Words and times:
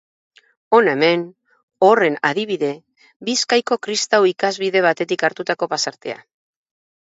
Hona 0.77 0.95
hemen, 0.95 1.25
horren 1.89 2.15
adibide, 2.31 2.71
Bizkaiko 3.29 3.79
kristau 3.87 4.23
ikasbide 4.33 4.85
batetik 4.89 5.31
hartutako 5.33 5.73
pasartea. 5.77 6.21